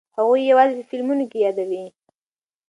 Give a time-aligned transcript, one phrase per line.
[0.17, 1.85] هغوی یوازې فلمونو کې یې یادوي.